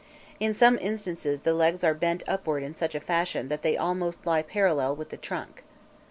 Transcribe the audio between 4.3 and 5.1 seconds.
parallel with